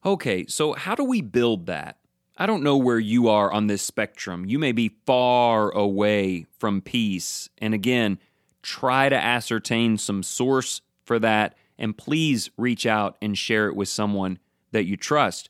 Okay, 0.05 0.45
so 0.47 0.73
how 0.73 0.95
do 0.95 1.03
we 1.03 1.21
build 1.21 1.65
that? 1.67 1.97
I 2.41 2.47
don't 2.47 2.63
know 2.63 2.75
where 2.75 2.97
you 2.97 3.27
are 3.27 3.53
on 3.53 3.67
this 3.67 3.83
spectrum. 3.83 4.47
You 4.47 4.57
may 4.57 4.71
be 4.71 4.95
far 5.05 5.69
away 5.69 6.47
from 6.57 6.81
peace. 6.81 7.49
And 7.59 7.75
again, 7.75 8.17
try 8.63 9.09
to 9.09 9.15
ascertain 9.15 9.99
some 9.99 10.23
source 10.23 10.81
for 11.05 11.19
that. 11.19 11.53
And 11.77 11.95
please 11.95 12.49
reach 12.57 12.87
out 12.87 13.15
and 13.21 13.37
share 13.37 13.67
it 13.67 13.75
with 13.75 13.89
someone 13.89 14.39
that 14.71 14.85
you 14.85 14.97
trust. 14.97 15.49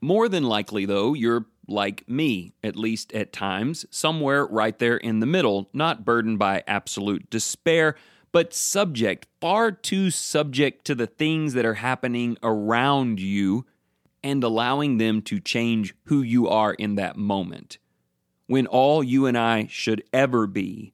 More 0.00 0.30
than 0.30 0.44
likely, 0.44 0.86
though, 0.86 1.12
you're 1.12 1.44
like 1.68 2.08
me, 2.08 2.54
at 2.64 2.74
least 2.74 3.12
at 3.12 3.34
times, 3.34 3.84
somewhere 3.90 4.46
right 4.46 4.78
there 4.78 4.96
in 4.96 5.20
the 5.20 5.26
middle, 5.26 5.68
not 5.74 6.06
burdened 6.06 6.38
by 6.38 6.64
absolute 6.66 7.28
despair, 7.28 7.96
but 8.32 8.54
subject, 8.54 9.26
far 9.42 9.70
too 9.70 10.10
subject 10.10 10.86
to 10.86 10.94
the 10.94 11.06
things 11.06 11.52
that 11.52 11.66
are 11.66 11.74
happening 11.74 12.38
around 12.42 13.20
you 13.20 13.66
and 14.22 14.42
allowing 14.44 14.98
them 14.98 15.22
to 15.22 15.40
change 15.40 15.94
who 16.04 16.22
you 16.22 16.48
are 16.48 16.74
in 16.74 16.96
that 16.96 17.16
moment. 17.16 17.78
When 18.46 18.66
all 18.66 19.02
you 19.02 19.26
and 19.26 19.38
I 19.38 19.66
should 19.66 20.02
ever 20.12 20.46
be 20.46 20.92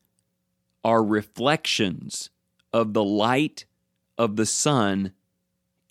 are 0.85 1.03
reflections 1.03 2.31
of 2.73 2.93
the 2.93 3.05
light 3.05 3.65
of 4.19 4.37
the 4.37 4.47
sun 4.47 5.13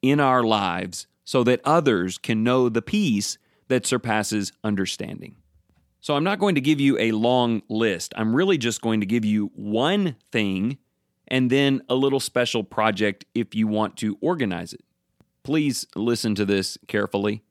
in 0.02 0.20
our 0.20 0.44
lives 0.44 1.08
so 1.24 1.44
that 1.44 1.62
others 1.64 2.18
can 2.18 2.44
know 2.44 2.70
the 2.70 2.82
peace 2.82 3.38
that 3.68 3.86
surpasses 3.86 4.54
understanding. 4.64 5.36
So, 6.00 6.16
I'm 6.16 6.24
not 6.24 6.38
going 6.38 6.54
to 6.54 6.62
give 6.62 6.80
you 6.80 7.00
a 7.00 7.14
long 7.14 7.64
list. 7.68 8.14
I'm 8.16 8.36
really 8.36 8.60
just 8.60 8.82
going 8.82 9.00
to 9.00 9.08
give 9.08 9.26
you 9.26 9.52
one 9.56 10.16
thing 10.32 10.78
and 11.28 11.50
then 11.50 11.82
a 11.90 11.96
little 11.96 12.20
special 12.20 12.64
project 12.64 13.26
if 13.34 13.56
you 13.56 13.68
want 13.68 13.98
to 13.98 14.18
organize 14.22 14.74
it. 14.74 14.84
Please 15.46 15.86
listen 15.96 16.34
to 16.34 16.44
this 16.44 16.76
carefully. 16.88 17.44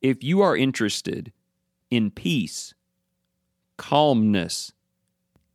If 0.00 0.24
you 0.24 0.40
are 0.40 0.56
interested 0.56 1.34
in 1.90 2.10
peace, 2.10 2.72
calmness, 3.76 4.72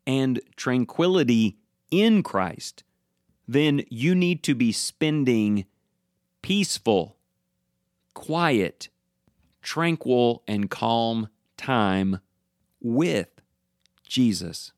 and 0.05 0.39
tranquility 0.55 1.57
in 1.89 2.22
Christ, 2.22 2.84
then 3.48 3.84
you 3.89 4.13
need 4.13 4.43
to 4.43 4.53
be 4.53 4.72
spending 4.72 5.65
peaceful, 6.43 7.17
quiet, 8.13 8.89
tranquil, 9.63 10.43
and 10.48 10.69
calm 10.69 11.29
time 11.57 12.19
with 12.79 13.41
Jesus. 14.07 14.72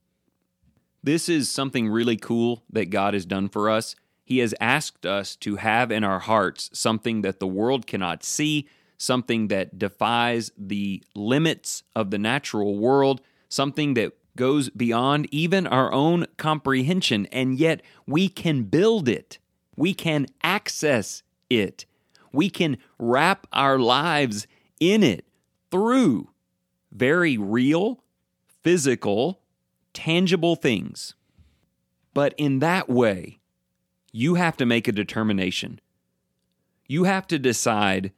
This 1.03 1.27
is 1.27 1.51
something 1.51 1.89
really 1.89 2.15
cool 2.15 2.63
that 2.71 2.91
God 2.91 3.13
has 3.13 3.25
done 3.25 3.49
for 3.49 3.69
us 3.69 3.93
he 4.27 4.39
has 4.39 4.53
asked 4.59 5.05
us 5.05 5.37
to 5.37 5.55
have 5.55 5.89
in 5.89 6.03
our 6.03 6.19
hearts 6.19 6.69
something 6.73 7.21
that 7.21 7.39
the 7.39 7.47
world 7.47 7.87
cannot 7.87 8.25
see, 8.25 8.67
something 8.97 9.47
that 9.47 9.79
defies 9.79 10.51
the 10.57 11.01
limits 11.15 11.83
of 11.95 12.11
the 12.11 12.17
natural 12.17 12.77
world, 12.77 13.21
something 13.47 13.93
that 13.93 14.11
goes 14.35 14.69
beyond 14.69 15.29
even 15.31 15.65
our 15.65 15.93
own 15.93 16.25
comprehension, 16.35 17.25
and 17.27 17.57
yet 17.57 17.81
we 18.05 18.27
can 18.27 18.63
build 18.63 19.07
it. 19.07 19.39
We 19.77 19.93
can 19.93 20.25
access 20.43 21.23
it. 21.49 21.85
We 22.33 22.49
can 22.49 22.79
wrap 22.99 23.47
our 23.53 23.79
lives 23.79 24.45
in 24.77 25.03
it 25.03 25.25
through 25.71 26.31
very 26.91 27.37
real, 27.37 28.03
physical, 28.61 29.39
tangible 29.93 30.57
things. 30.57 31.15
But 32.13 32.33
in 32.37 32.59
that 32.59 32.89
way, 32.89 33.39
you 34.11 34.35
have 34.35 34.57
to 34.57 34.65
make 34.65 34.87
a 34.87 34.91
determination. 34.91 35.79
You 36.87 37.03
have 37.03 37.27
to 37.27 37.39
decide 37.39 38.11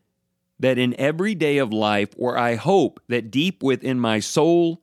that 0.60 0.78
in 0.78 1.00
every 1.00 1.36
day 1.36 1.58
of 1.58 1.74
life 1.74 2.10
where 2.16 2.38
I 2.38 2.56
hope 2.56 3.00
that 3.08 3.32
deep 3.32 3.64
within 3.64 4.00
my 4.00 4.20
soul 4.20 4.82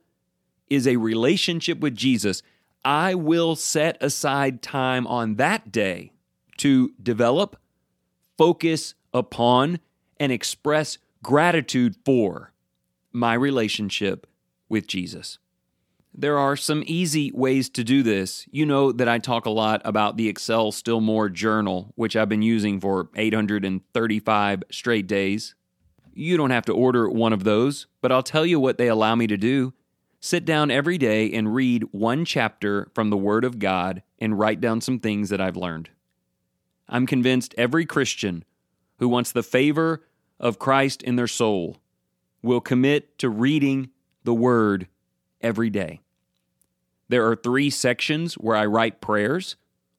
is 0.69 0.87
a 0.87 0.97
relationship 0.97 1.79
with 1.79 1.95
Jesus, 1.95 2.41
I 2.83 3.15
will 3.15 3.55
set 3.55 3.97
aside 4.01 4.61
time 4.61 5.07
on 5.07 5.35
that 5.35 5.71
day 5.71 6.11
to 6.57 6.93
develop, 7.01 7.57
focus 8.37 8.95
upon, 9.13 9.79
and 10.19 10.31
express 10.31 10.97
gratitude 11.23 11.95
for 12.05 12.53
my 13.11 13.33
relationship 13.33 14.27
with 14.69 14.87
Jesus. 14.87 15.37
There 16.19 16.39
are 16.39 16.55
some 16.55 16.83
easy 16.87 17.31
ways 17.31 17.69
to 17.69 17.83
do 17.83 18.01
this. 18.01 18.47
You 18.49 18.65
know 18.65 18.91
that 18.91 19.07
I 19.07 19.19
talk 19.19 19.45
a 19.45 19.51
lot 19.51 19.83
about 19.85 20.17
the 20.17 20.27
Excel 20.27 20.71
Still 20.71 20.99
More 20.99 21.29
journal, 21.29 21.93
which 21.93 22.15
I've 22.15 22.27
been 22.27 22.41
using 22.41 22.79
for 22.79 23.09
835 23.15 24.63
straight 24.71 25.05
days. 25.05 25.53
You 26.15 26.35
don't 26.35 26.49
have 26.49 26.65
to 26.65 26.73
order 26.73 27.07
one 27.07 27.33
of 27.33 27.43
those, 27.43 27.85
but 28.01 28.11
I'll 28.11 28.23
tell 28.23 28.47
you 28.47 28.59
what 28.59 28.79
they 28.79 28.87
allow 28.87 29.13
me 29.13 29.27
to 29.27 29.37
do. 29.37 29.75
Sit 30.19 30.43
down 30.43 30.71
every 30.71 30.97
day 30.97 31.31
and 31.31 31.53
read 31.53 31.83
one 31.91 32.25
chapter 32.25 32.89
from 32.95 33.11
the 33.11 33.17
Word 33.17 33.45
of 33.45 33.59
God 33.59 34.01
and 34.17 34.39
write 34.39 34.59
down 34.59 34.81
some 34.81 34.99
things 34.99 35.29
that 35.29 35.39
I've 35.39 35.55
learned. 35.55 35.91
I'm 36.89 37.05
convinced 37.05 37.53
every 37.59 37.85
Christian 37.85 38.43
who 38.97 39.07
wants 39.07 39.31
the 39.31 39.43
favor 39.43 40.03
of 40.39 40.57
Christ 40.57 41.03
in 41.03 41.15
their 41.15 41.27
soul 41.27 41.77
will 42.41 42.59
commit 42.59 43.19
to 43.19 43.29
reading 43.29 43.91
the 44.23 44.33
Word 44.33 44.87
every 45.41 45.69
day. 45.69 46.01
There 47.09 47.27
are 47.27 47.35
three 47.35 47.69
sections 47.69 48.35
where 48.35 48.55
I 48.55 48.65
write 48.65 49.01
prayers. 49.01 49.55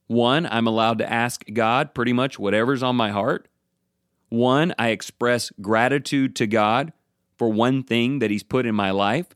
One, 0.06 0.46
I'm 0.46 0.66
allowed 0.66 0.98
to 0.98 1.10
ask 1.10 1.44
God 1.52 1.94
pretty 1.94 2.12
much 2.12 2.38
whatever's 2.38 2.82
on 2.82 2.96
my 2.96 3.10
heart. 3.10 3.48
One, 4.28 4.74
I 4.78 4.88
express 4.88 5.50
gratitude 5.60 6.36
to 6.36 6.46
God 6.46 6.92
for 7.36 7.48
one 7.48 7.82
thing 7.82 8.18
that 8.18 8.30
He's 8.30 8.42
put 8.42 8.66
in 8.66 8.74
my 8.74 8.90
life. 8.90 9.28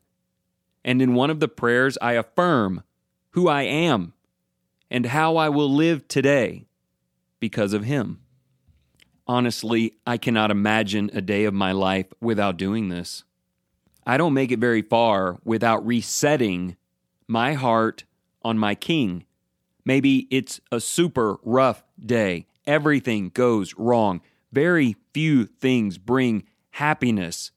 And 0.85 1.01
in 1.01 1.13
one 1.13 1.29
of 1.29 1.39
the 1.39 1.47
prayers, 1.47 1.97
I 2.01 2.13
affirm 2.13 2.83
who 3.31 3.47
I 3.47 3.63
am 3.63 4.13
and 4.91 5.07
how 5.07 5.37
I 5.37 5.49
will 5.49 5.73
live 5.73 6.07
today 6.07 6.65
because 7.39 7.73
of 7.73 7.85
Him. 7.85 8.19
Honestly, 9.25 9.93
I 10.05 10.17
cannot 10.17 10.51
imagine 10.51 11.09
a 11.13 11.21
day 11.21 11.45
of 11.45 11.53
my 11.53 11.71
life 11.71 12.07
without 12.19 12.57
doing 12.57 12.89
this. 12.89 13.23
I 14.05 14.17
don't 14.17 14.33
make 14.33 14.51
it 14.51 14.59
very 14.59 14.81
far 14.81 15.39
without 15.45 15.85
resetting 15.85 16.75
my 17.33 17.53
heart 17.53 18.03
on 18.43 18.59
my 18.59 18.75
King. 18.75 19.25
Maybe 19.83 20.27
it's 20.29 20.61
a 20.71 20.79
super 20.79 21.37
rough 21.43 21.83
day. 21.99 22.45
Everything 22.67 23.29
goes 23.29 23.73
wrong. 23.75 24.21
Very 24.51 24.95
few 25.15 25.45
things 25.45 25.97
bring 25.97 26.43
happiness. 26.69 27.49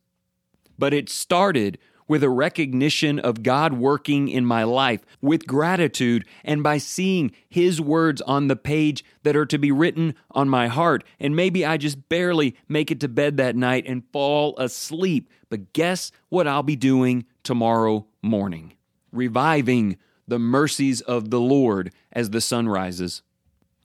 But 0.79 0.95
it 0.95 1.11
started 1.11 1.77
with 2.09 2.23
a 2.23 2.31
recognition 2.31 3.19
of 3.19 3.43
God 3.43 3.75
working 3.75 4.29
in 4.29 4.47
my 4.47 4.65
life, 4.65 5.05
with 5.21 5.47
gratitude, 5.47 6.25
and 6.43 6.63
by 6.63 6.79
seeing 6.79 7.33
His 7.47 7.79
words 7.79 8.23
on 8.23 8.49
the 8.49 8.57
page 8.57 9.05
that 9.25 9.37
are 9.37 9.45
to 9.47 9.59
be 9.59 9.73
written 9.73 10.15
on 10.31 10.49
my 10.49 10.69
heart. 10.69 11.05
And 11.21 11.37
maybe 11.37 11.67
I 11.67 11.77
just 11.77 12.09
barely 12.09 12.57
make 12.67 12.91
it 12.91 13.01
to 13.01 13.09
bed 13.09 13.37
that 13.37 13.57
night 13.57 13.85
and 13.87 14.09
fall 14.11 14.57
asleep. 14.57 15.29
But 15.51 15.75
guess 15.75 16.13
what 16.31 16.49
I'll 16.49 16.63
be 16.63 16.77
doing 16.77 17.27
tomorrow 17.43 18.07
morning? 18.23 18.76
Reviving 19.17 19.97
the 20.29 20.39
mercies 20.39 21.01
of 21.01 21.31
the 21.31 21.41
Lord 21.41 21.91
as 22.13 22.31
the 22.31 22.41
sun 22.41 22.69
rises. 22.69 23.23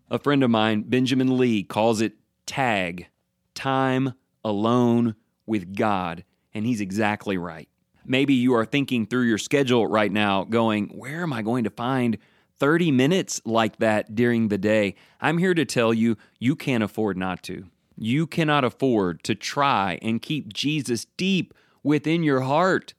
A 0.10 0.20
friend 0.20 0.44
of 0.44 0.50
mine, 0.50 0.82
Benjamin 0.82 1.38
Lee, 1.38 1.64
calls 1.64 2.02
it 2.02 2.16
TAG, 2.46 3.08
time 3.56 4.14
alone 4.44 5.16
with 5.46 5.74
God. 5.76 6.26
And 6.54 6.66
he's 6.66 6.82
exactly 6.82 7.38
right. 7.38 7.70
Maybe 8.06 8.34
you 8.34 8.54
are 8.56 8.66
thinking 8.66 9.06
through 9.06 9.24
your 9.24 9.38
schedule 9.38 9.88
right 9.88 10.12
now, 10.12 10.44
going, 10.44 10.88
Where 10.90 11.22
am 11.22 11.32
I 11.32 11.44
going 11.44 11.64
to 11.64 11.70
find 11.70 12.18
30 12.60 12.92
minutes 12.92 13.42
like 13.46 13.78
that 13.78 14.14
during 14.14 14.50
the 14.50 14.58
day? 14.58 14.96
I'm 15.22 15.38
here 15.38 15.54
to 15.54 15.64
tell 15.64 15.94
you, 15.94 16.18
you 16.40 16.58
can't 16.58 16.84
afford 16.84 17.16
not 17.16 17.42
to. 17.44 17.68
You 17.96 18.28
cannot 18.28 18.66
afford 18.66 19.24
to 19.24 19.36
try 19.36 19.98
and 20.02 20.22
keep 20.22 20.52
Jesus 20.52 21.06
deep 21.16 21.54
within 21.84 22.22
your 22.24 22.42
heart 22.42 22.96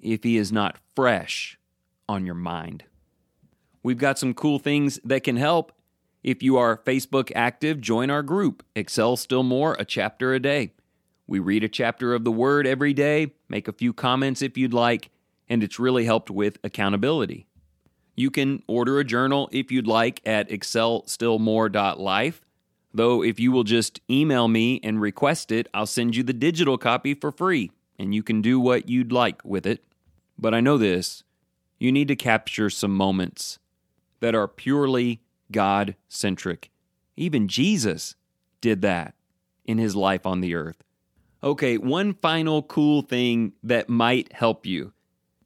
if 0.00 0.22
he 0.22 0.38
is 0.38 0.50
not 0.50 0.78
fresh 0.94 1.58
on 2.08 2.26
your 2.26 2.34
mind. 2.34 2.84
We've 3.82 3.98
got 3.98 4.18
some 4.18 4.34
cool 4.34 4.58
things 4.58 4.98
that 5.04 5.24
can 5.24 5.36
help. 5.36 5.72
If 6.22 6.42
you 6.42 6.56
are 6.56 6.78
Facebook 6.78 7.30
active, 7.34 7.80
join 7.80 8.10
our 8.10 8.22
group, 8.22 8.64
Excel 8.74 9.16
Still 9.16 9.42
More, 9.42 9.76
a 9.78 9.84
chapter 9.84 10.32
a 10.32 10.40
day. 10.40 10.72
We 11.26 11.38
read 11.38 11.64
a 11.64 11.68
chapter 11.68 12.14
of 12.14 12.24
the 12.24 12.32
Word 12.32 12.66
every 12.66 12.92
day, 12.92 13.32
make 13.48 13.68
a 13.68 13.72
few 13.72 13.92
comments 13.92 14.42
if 14.42 14.56
you'd 14.56 14.74
like, 14.74 15.10
and 15.48 15.62
it's 15.62 15.78
really 15.78 16.04
helped 16.04 16.30
with 16.30 16.58
accountability. 16.64 17.46
You 18.16 18.30
can 18.30 18.62
order 18.66 18.98
a 18.98 19.04
journal 19.04 19.48
if 19.52 19.72
you'd 19.72 19.86
like 19.86 20.20
at 20.24 20.48
excelstillmore.life. 20.48 22.40
Though, 22.92 23.24
if 23.24 23.40
you 23.40 23.50
will 23.50 23.64
just 23.64 24.00
email 24.08 24.46
me 24.46 24.80
and 24.84 25.00
request 25.00 25.50
it, 25.50 25.66
I'll 25.74 25.84
send 25.84 26.14
you 26.14 26.22
the 26.22 26.32
digital 26.32 26.78
copy 26.78 27.12
for 27.12 27.32
free, 27.32 27.72
and 27.98 28.14
you 28.14 28.22
can 28.22 28.40
do 28.40 28.60
what 28.60 28.88
you'd 28.88 29.10
like 29.10 29.44
with 29.44 29.66
it. 29.66 29.84
But 30.38 30.54
I 30.54 30.60
know 30.60 30.78
this 30.78 31.23
you 31.84 31.92
need 31.92 32.08
to 32.08 32.16
capture 32.16 32.70
some 32.70 32.96
moments 32.96 33.58
that 34.20 34.34
are 34.34 34.48
purely 34.48 35.20
God 35.52 35.96
centric. 36.08 36.70
Even 37.14 37.46
Jesus 37.46 38.16
did 38.62 38.80
that 38.80 39.14
in 39.66 39.76
his 39.76 39.94
life 39.94 40.24
on 40.24 40.40
the 40.40 40.54
earth. 40.54 40.82
Okay, 41.42 41.76
one 41.76 42.14
final 42.14 42.62
cool 42.62 43.02
thing 43.02 43.52
that 43.62 43.90
might 43.90 44.32
help 44.32 44.64
you. 44.64 44.94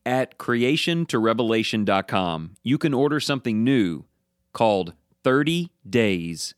At 0.06 0.38
creationtorevelation.com, 0.38 2.54
you 2.62 2.78
can 2.78 2.94
order 2.94 3.18
something 3.18 3.64
new 3.64 4.04
called 4.52 4.92
30 5.24 5.72
Days 5.90 6.54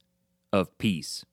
of 0.53 0.77
Peace. 0.77 1.25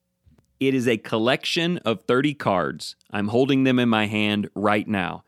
It 0.58 0.72
is 0.72 0.88
a 0.88 0.96
collection 0.96 1.76
of 1.78 2.04
30 2.04 2.32
cards. 2.32 2.96
I'm 3.10 3.28
holding 3.28 3.64
them 3.64 3.78
in 3.78 3.90
my 3.90 4.06
hand 4.06 4.48
right 4.54 4.88
now. 4.88 5.24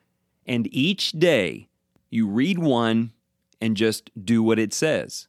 And 0.47 0.75
each 0.75 1.13
day, 1.13 1.67
you 2.11 2.27
read 2.27 2.59
one 2.59 3.13
and 3.61 3.77
just 3.77 4.11
do 4.23 4.43
what 4.43 4.59
it 4.59 4.73
says. 4.73 5.29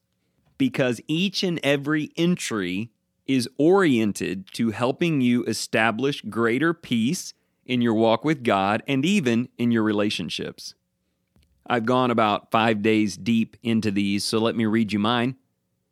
Because 0.58 1.02
each 1.08 1.44
and 1.44 1.60
every 1.64 2.12
entry 2.18 2.92
is 3.26 3.50
oriented 3.58 4.48
to 4.54 4.72
helping 4.72 5.22
you 5.22 5.44
establish 5.46 6.22
greater 6.22 6.74
peace 6.74 7.34
in 7.66 7.82
your 7.82 7.94
walk 7.94 8.26
with 8.26 8.44
God 8.44 8.84
and 8.88 9.06
even 9.06 9.48
in 9.58 9.72
your 9.72 9.84
relationships. 9.84 10.76
I've 11.68 11.86
gone 11.86 12.12
about 12.12 12.52
five 12.52 12.82
days 12.82 13.16
deep 13.16 13.56
into 13.64 13.92
these, 13.92 14.24
so 14.24 14.40
let 14.40 14.56
me 14.56 14.66
read 14.66 14.92
you 14.92 15.00
mine. 15.00 15.36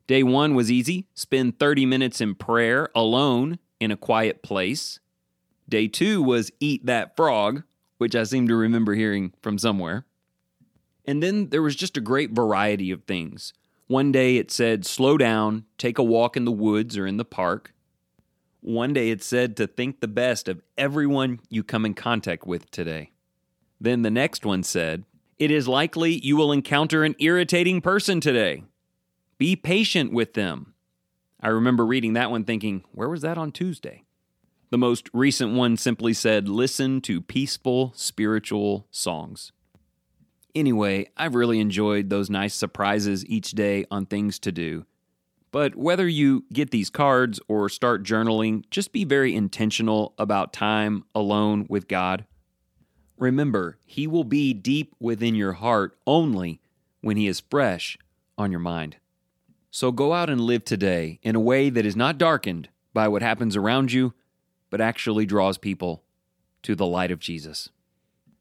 Day 0.07 0.23
one 0.23 0.55
was 0.55 0.71
easy 0.71 1.07
spend 1.13 1.59
30 1.59 1.85
minutes 1.85 2.19
in 2.19 2.35
prayer 2.35 2.89
alone 2.95 3.59
in 3.79 3.91
a 3.91 3.97
quiet 3.97 4.41
place. 4.41 4.99
Day 5.69 5.87
two 5.87 6.21
was 6.21 6.51
eat 6.59 6.85
that 6.87 7.15
frog, 7.15 7.63
which 7.99 8.15
I 8.15 8.23
seem 8.23 8.47
to 8.47 8.55
remember 8.55 8.95
hearing 8.95 9.33
from 9.41 9.59
somewhere. 9.59 10.05
And 11.09 11.23
then 11.23 11.49
there 11.49 11.63
was 11.63 11.75
just 11.75 11.97
a 11.97 12.01
great 12.01 12.33
variety 12.33 12.91
of 12.91 13.03
things. 13.05 13.51
One 13.87 14.11
day 14.11 14.37
it 14.37 14.51
said, 14.51 14.85
slow 14.85 15.17
down, 15.17 15.65
take 15.79 15.97
a 15.97 16.03
walk 16.03 16.37
in 16.37 16.45
the 16.45 16.51
woods 16.51 16.99
or 16.99 17.07
in 17.07 17.17
the 17.17 17.25
park. 17.25 17.73
One 18.61 18.93
day 18.93 19.09
it 19.09 19.23
said 19.23 19.57
to 19.57 19.65
think 19.65 20.01
the 20.01 20.07
best 20.07 20.47
of 20.47 20.61
everyone 20.77 21.39
you 21.49 21.63
come 21.63 21.83
in 21.83 21.95
contact 21.95 22.45
with 22.45 22.69
today. 22.69 23.09
Then 23.81 24.03
the 24.03 24.11
next 24.11 24.45
one 24.45 24.61
said, 24.61 25.03
It 25.39 25.49
is 25.49 25.67
likely 25.67 26.11
you 26.11 26.37
will 26.37 26.51
encounter 26.51 27.03
an 27.03 27.15
irritating 27.17 27.81
person 27.81 28.21
today. 28.21 28.65
Be 29.39 29.55
patient 29.55 30.13
with 30.13 30.35
them. 30.35 30.75
I 31.41 31.47
remember 31.47 31.87
reading 31.87 32.13
that 32.13 32.29
one 32.29 32.43
thinking, 32.43 32.83
Where 32.91 33.09
was 33.09 33.23
that 33.23 33.39
on 33.39 33.51
Tuesday? 33.51 34.03
The 34.69 34.77
most 34.77 35.09
recent 35.11 35.55
one 35.55 35.75
simply 35.75 36.13
said, 36.13 36.47
Listen 36.47 37.01
to 37.01 37.19
peaceful 37.19 37.93
spiritual 37.95 38.85
songs. 38.91 39.53
Anyway, 40.55 41.07
I've 41.15 41.35
really 41.35 41.59
enjoyed 41.59 42.09
those 42.09 42.29
nice 42.29 42.55
surprises 42.55 43.25
each 43.25 43.51
day 43.51 43.85
on 43.91 44.05
things 44.05 44.39
to 44.39 44.51
do. 44.51 44.85
But 45.51 45.75
whether 45.75 46.07
you 46.07 46.45
get 46.53 46.71
these 46.71 46.89
cards 46.89 47.39
or 47.47 47.69
start 47.69 48.03
journaling, 48.03 48.63
just 48.69 48.91
be 48.91 49.03
very 49.03 49.35
intentional 49.35 50.13
about 50.17 50.53
time 50.53 51.05
alone 51.15 51.65
with 51.69 51.87
God. 51.87 52.25
Remember, 53.17 53.77
He 53.85 54.05
will 54.07 54.23
be 54.23 54.53
deep 54.53 54.95
within 54.99 55.35
your 55.35 55.53
heart 55.53 55.97
only 56.05 56.61
when 57.01 57.17
He 57.17 57.27
is 57.27 57.41
fresh 57.49 57.97
on 58.37 58.51
your 58.51 58.59
mind. 58.59 58.97
So 59.71 59.91
go 59.91 60.13
out 60.13 60.29
and 60.29 60.41
live 60.41 60.65
today 60.65 61.19
in 61.21 61.35
a 61.35 61.39
way 61.39 61.69
that 61.69 61.85
is 61.85 61.95
not 61.95 62.17
darkened 62.17 62.69
by 62.93 63.07
what 63.07 63.21
happens 63.21 63.55
around 63.55 63.91
you, 63.91 64.13
but 64.69 64.81
actually 64.81 65.25
draws 65.25 65.57
people 65.57 66.03
to 66.63 66.75
the 66.75 66.85
light 66.85 67.11
of 67.11 67.19
Jesus. 67.19 67.69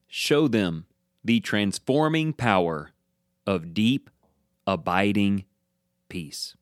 Show 0.07 0.49
them 0.49 0.87
the 1.29 1.41
transforming 1.41 2.33
power 2.33 2.91
of 3.47 3.75
deep, 3.75 4.09
abiding 4.67 5.45
peace. 6.09 6.57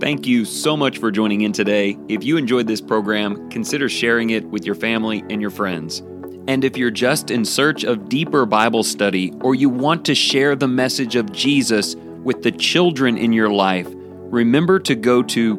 Thank 0.00 0.26
you 0.26 0.46
so 0.46 0.74
much 0.74 0.96
for 0.96 1.10
joining 1.10 1.42
in 1.42 1.52
today. 1.52 1.98
If 2.08 2.24
you 2.24 2.38
enjoyed 2.38 2.66
this 2.66 2.80
program, 2.80 3.50
consider 3.50 3.90
sharing 3.90 4.30
it 4.30 4.42
with 4.46 4.64
your 4.64 4.74
family 4.74 5.22
and 5.28 5.42
your 5.42 5.50
friends. 5.50 5.98
And 6.48 6.64
if 6.64 6.78
you're 6.78 6.90
just 6.90 7.30
in 7.30 7.44
search 7.44 7.84
of 7.84 8.08
deeper 8.08 8.46
Bible 8.46 8.84
study 8.84 9.34
or 9.42 9.54
you 9.54 9.68
want 9.68 10.06
to 10.06 10.14
share 10.14 10.56
the 10.56 10.66
message 10.66 11.14
of 11.14 11.30
Jesus 11.30 11.94
with 11.94 12.42
the 12.42 12.50
children 12.50 13.18
in 13.18 13.34
your 13.34 13.50
life, 13.50 13.88
remember 13.92 14.78
to 14.80 14.94
go 14.94 15.22
to 15.24 15.58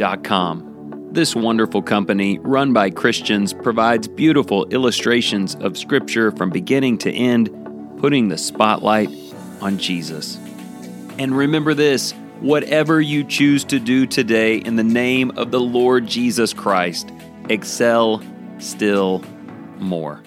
creationtorevelation.com. 0.00 1.08
This 1.12 1.34
wonderful 1.34 1.82
company, 1.82 2.38
run 2.38 2.72
by 2.72 2.90
Christians, 2.90 3.52
provides 3.52 4.06
beautiful 4.06 4.66
illustrations 4.66 5.56
of 5.56 5.76
Scripture 5.76 6.30
from 6.32 6.50
beginning 6.50 6.98
to 6.98 7.12
end, 7.12 7.50
putting 7.98 8.28
the 8.28 8.38
spotlight 8.38 9.10
on 9.60 9.78
Jesus. 9.78 10.38
And 11.18 11.36
remember 11.36 11.74
this 11.74 12.12
whatever 12.40 13.00
you 13.00 13.24
choose 13.24 13.64
to 13.64 13.78
do 13.78 14.06
today 14.06 14.58
in 14.58 14.76
the 14.76 14.84
name 14.84 15.30
of 15.36 15.50
the 15.50 15.60
Lord 15.60 16.06
Jesus 16.06 16.54
Christ, 16.54 17.12
excel 17.48 18.22
still 18.58 19.22
more. 19.78 20.22